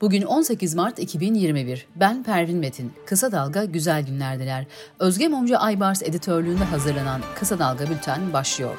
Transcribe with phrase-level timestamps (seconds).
[0.00, 1.86] Bugün 18 Mart 2021.
[1.96, 2.92] Ben Pervin Metin.
[3.06, 4.66] Kısa Dalga güzel günlerdiler.
[4.98, 8.78] Özge Mumcu Aybars editörlüğünde hazırlanan Kısa Dalga Bülten başlıyor.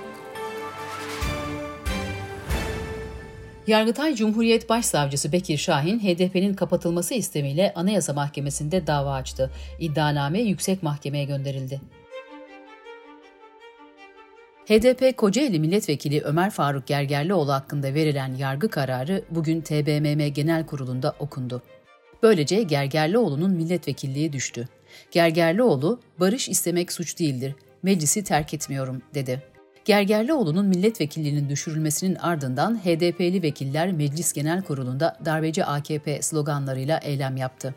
[3.67, 9.51] Yargıtay Cumhuriyet Başsavcısı Bekir Şahin, HDP'nin kapatılması istemiyle Anayasa Mahkemesi'nde dava açtı.
[9.79, 11.81] İddianame yüksek mahkemeye gönderildi.
[14.69, 21.61] HDP Kocaeli Milletvekili Ömer Faruk Gergerlioğlu hakkında verilen yargı kararı bugün TBMM Genel Kurulu'nda okundu.
[22.23, 24.67] Böylece Gergerlioğlu'nun milletvekilliği düştü.
[25.11, 29.43] Gergerlioğlu, barış istemek suç değildir, meclisi terk etmiyorum dedi.
[29.85, 37.75] Gergerlioğlu'nun milletvekilliğinin düşürülmesinin ardından HDP'li vekiller Meclis Genel Kurulu'nda darbeci AKP sloganlarıyla eylem yaptı.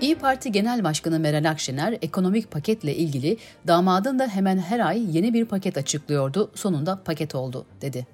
[0.00, 3.36] İyi Parti Genel Başkanı Meral Akşener ekonomik paketle ilgili
[3.66, 8.06] damadın da hemen her ay yeni bir paket açıklıyordu, sonunda paket oldu dedi.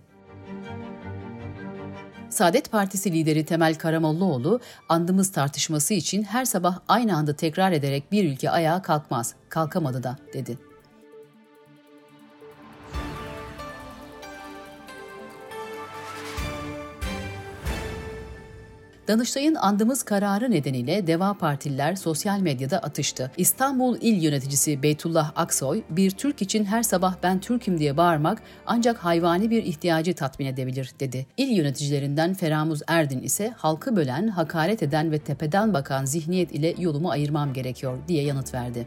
[2.29, 8.33] Saadet Partisi lideri Temel Karamollaoğlu, andımız tartışması için her sabah aynı anda tekrar ederek bir
[8.33, 10.59] ülke ayağa kalkmaz, kalkamadı da dedi.
[19.13, 23.30] Danıştay'ın andımız kararı nedeniyle Deva Partililer sosyal medyada atıştı.
[23.37, 28.99] İstanbul İl Yöneticisi Beytullah Aksoy, bir Türk için her sabah ben Türk'üm diye bağırmak ancak
[28.99, 31.27] hayvani bir ihtiyacı tatmin edebilir dedi.
[31.37, 37.10] İl yöneticilerinden Feramuz Erdin ise halkı bölen, hakaret eden ve tepeden bakan zihniyet ile yolumu
[37.10, 38.87] ayırmam gerekiyor diye yanıt verdi.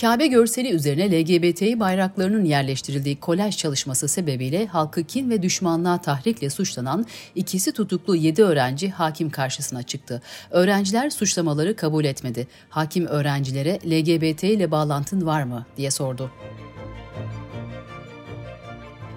[0.00, 7.06] Kabe görseli üzerine LGBTİ bayraklarının yerleştirildiği kolaj çalışması sebebiyle halkı kin ve düşmanlığa tahrikle suçlanan
[7.34, 10.22] ikisi tutuklu 7 öğrenci hakim karşısına çıktı.
[10.50, 12.48] Öğrenciler suçlamaları kabul etmedi.
[12.68, 16.30] Hakim öğrencilere LGBT ile bağlantın var mı diye sordu.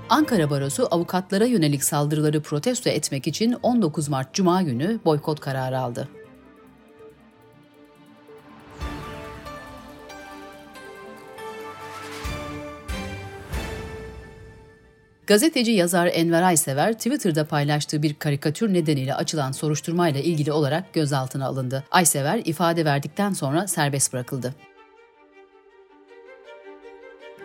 [0.10, 6.21] Ankara Barosu avukatlara yönelik saldırıları protesto etmek için 19 Mart Cuma günü boykot kararı aldı.
[15.32, 21.84] Gazeteci yazar Enver Aysever Twitter'da paylaştığı bir karikatür nedeniyle açılan soruşturmayla ilgili olarak gözaltına alındı.
[21.92, 24.56] Aysever ifade verdikten sonra serbest bırakıldı.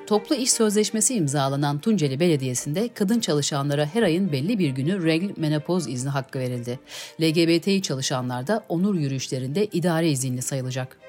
[0.07, 5.89] Toplu iş sözleşmesi imzalanan Tunceli Belediyesi'nde kadın çalışanlara her ayın belli bir günü regl menopoz
[5.89, 6.79] izni hakkı verildi.
[7.21, 11.06] LGBTİ çalışanlar da onur yürüyüşlerinde idare izinli sayılacak.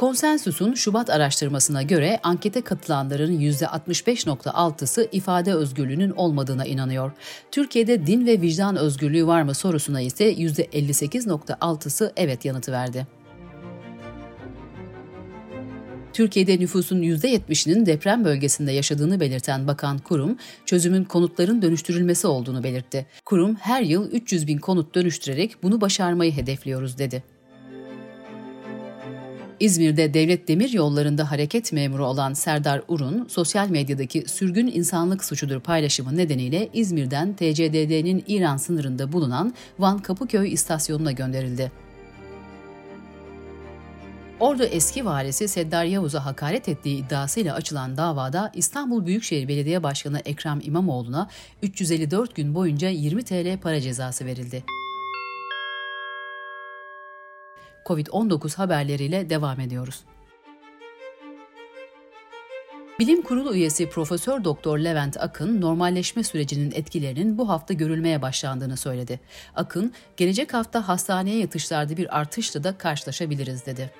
[0.00, 7.12] Konsensus'un Şubat araştırmasına göre ankete katılanların %65.6'sı ifade özgürlüğünün olmadığına inanıyor.
[7.50, 13.06] Türkiye'de din ve vicdan özgürlüğü var mı sorusuna ise %58.6'sı evet yanıtı verdi.
[16.12, 23.06] Türkiye'de nüfusun %70'inin deprem bölgesinde yaşadığını belirten Bakan Kurum, çözümün konutların dönüştürülmesi olduğunu belirtti.
[23.24, 27.39] Kurum, her yıl 300 bin konut dönüştürerek bunu başarmayı hedefliyoruz dedi.
[29.60, 36.16] İzmir'de devlet demir yollarında hareket memuru olan Serdar Urun, sosyal medyadaki sürgün insanlık suçudur paylaşımı
[36.16, 41.72] nedeniyle İzmir'den TCDD'nin İran sınırında bulunan Van Kapıköy istasyonuna gönderildi.
[44.40, 50.60] Ordu eski valisi Seddar Yavuz'a hakaret ettiği iddiasıyla açılan davada İstanbul Büyükşehir Belediye Başkanı Ekrem
[50.62, 51.28] İmamoğlu'na
[51.62, 54.79] 354 gün boyunca 20 TL para cezası verildi.
[57.90, 60.04] Covid-19 haberleriyle devam ediyoruz.
[62.98, 69.20] Bilim Kurulu üyesi Profesör Doktor Levent Akın, normalleşme sürecinin etkilerinin bu hafta görülmeye başlandığını söyledi.
[69.54, 73.90] Akın, gelecek hafta hastaneye yatışlarda bir artışla da karşılaşabiliriz dedi.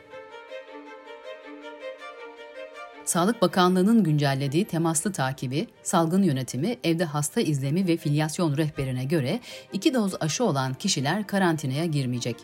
[3.04, 9.40] Sağlık Bakanlığı'nın güncellediği temaslı takibi, salgın yönetimi, evde hasta izlemi ve filyasyon rehberine göre
[9.72, 12.36] iki doz aşı olan kişiler karantinaya girmeyecek.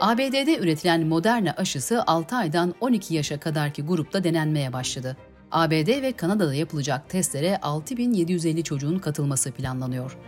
[0.00, 5.16] ABD'de üretilen Moderna aşısı 6 aydan 12 yaşa kadarki grupta denenmeye başladı.
[5.52, 10.18] ABD ve Kanada'da yapılacak testlere 6750 çocuğun katılması planlanıyor.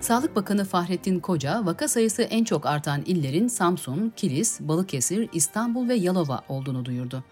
[0.00, 5.94] Sağlık Bakanı Fahrettin Koca, vaka sayısı en çok artan illerin Samsun, Kilis, Balıkesir, İstanbul ve
[5.94, 7.24] Yalova olduğunu duyurdu.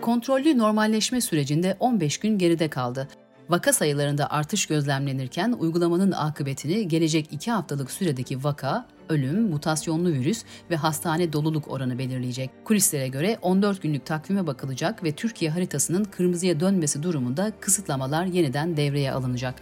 [0.00, 3.08] Kontrollü normalleşme sürecinde 15 gün geride kaldı.
[3.50, 10.76] Vaka sayılarında artış gözlemlenirken uygulamanın akıbetini gelecek 2 haftalık süredeki vaka, ölüm, mutasyonlu virüs ve
[10.76, 12.50] hastane doluluk oranı belirleyecek.
[12.64, 19.12] Kulislere göre 14 günlük takvime bakılacak ve Türkiye haritasının kırmızıya dönmesi durumunda kısıtlamalar yeniden devreye
[19.12, 19.54] alınacak.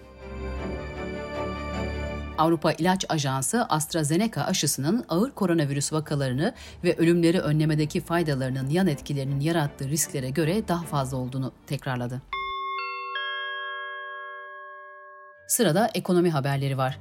[2.38, 6.54] Avrupa İlaç Ajansı AstraZeneca aşısının ağır koronavirüs vakalarını
[6.84, 12.22] ve ölümleri önlemedeki faydalarının yan etkilerinin yarattığı risklere göre daha fazla olduğunu tekrarladı.
[15.46, 16.98] Sırada ekonomi haberleri var.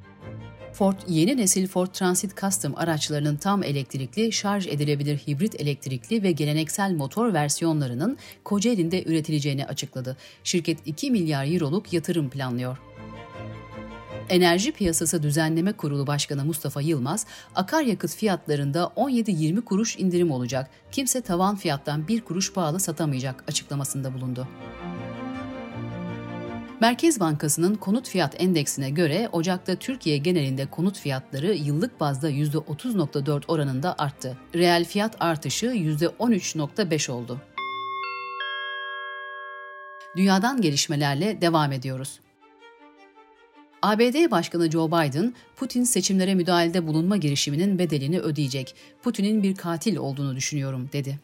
[0.73, 6.91] Ford yeni nesil Ford Transit Custom araçlarının tam elektrikli, şarj edilebilir hibrit elektrikli ve geleneksel
[6.91, 10.17] motor versiyonlarının Kocaeli'nde üretileceğini açıkladı.
[10.43, 12.77] Şirket 2 milyar euroluk yatırım planlıyor.
[14.29, 17.25] Enerji Piyasası Düzenleme Kurulu Başkanı Mustafa Yılmaz,
[17.55, 24.47] akaryakıt fiyatlarında 17-20 kuruş indirim olacak, kimse tavan fiyattan 1 kuruş pahalı satamayacak açıklamasında bulundu.
[26.81, 33.95] Merkez Bankası'nın konut fiyat endeksine göre Ocak'ta Türkiye genelinde konut fiyatları yıllık bazda %30.4 oranında
[33.97, 34.37] arttı.
[34.55, 37.41] Reel fiyat artışı %13.5 oldu.
[40.15, 42.19] Dünyadan gelişmelerle devam ediyoruz.
[43.81, 48.75] ABD Başkanı Joe Biden, Putin seçimlere müdahalede bulunma girişiminin bedelini ödeyecek.
[49.03, 51.19] Putin'in bir katil olduğunu düşünüyorum, dedi.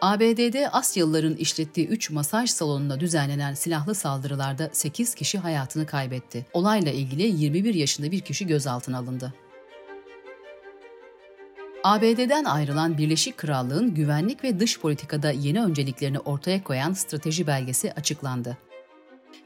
[0.00, 6.46] ABD'de Asyalıların işlettiği 3 masaj salonunda düzenlenen silahlı saldırılarda 8 kişi hayatını kaybetti.
[6.52, 9.34] Olayla ilgili 21 yaşında bir kişi gözaltına alındı.
[11.84, 18.58] ABD'den ayrılan Birleşik Krallığın güvenlik ve dış politikada yeni önceliklerini ortaya koyan strateji belgesi açıklandı.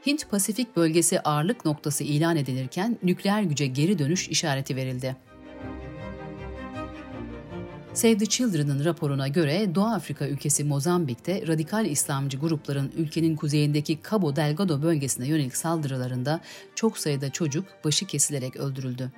[0.05, 5.15] Hint-Pasifik bölgesi ağırlık noktası ilan edilirken nükleer güce geri dönüş işareti verildi.
[7.95, 14.35] Save the Children'ın raporuna göre Doğu Afrika ülkesi Mozambik'te radikal İslamcı grupların ülkenin kuzeyindeki Cabo
[14.35, 16.39] Delgado bölgesine yönelik saldırılarında
[16.75, 19.11] çok sayıda çocuk başı kesilerek öldürüldü.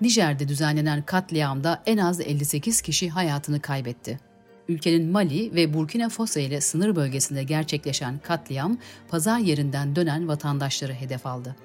[0.00, 4.18] Nijer'de düzenlenen katliamda en az 58 kişi hayatını kaybetti.
[4.68, 8.78] Ülkenin Mali ve Burkina Faso ile sınır bölgesinde gerçekleşen katliam,
[9.08, 11.56] pazar yerinden dönen vatandaşları hedef aldı.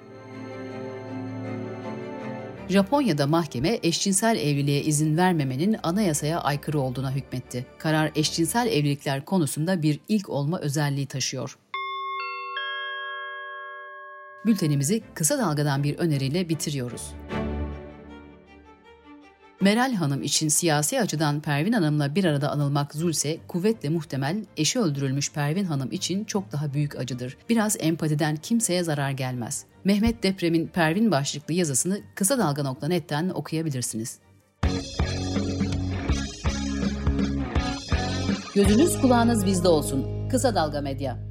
[2.70, 7.66] Japonya'da mahkeme eşcinsel evliliğe izin vermemenin anayasaya aykırı olduğuna hükmetti.
[7.78, 11.58] Karar eşcinsel evlilikler konusunda bir ilk olma özelliği taşıyor.
[14.46, 17.14] Bültenimizi kısa dalgadan bir öneriyle bitiriyoruz.
[19.60, 25.32] Meral Hanım için siyasi açıdan Pervin Hanım'la bir arada anılmak zulse kuvvetle muhtemel eşi öldürülmüş
[25.32, 27.36] Pervin Hanım için çok daha büyük acıdır.
[27.48, 29.64] Biraz empatiden kimseye zarar gelmez.
[29.84, 34.18] Mehmet Deprem'in Pervin başlıklı yazısını kısa dalga.net'ten okuyabilirsiniz.
[38.54, 40.28] Gözünüz kulağınız bizde olsun.
[40.28, 41.29] Kısa Dalga Medya.